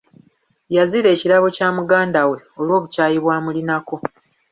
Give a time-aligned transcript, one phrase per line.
[0.75, 3.95] Yazira ekirabo kya muganda we lw'obukyayi bw'amulinako.